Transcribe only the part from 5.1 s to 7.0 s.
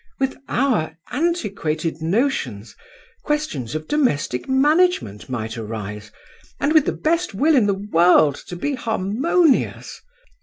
might arise, and with the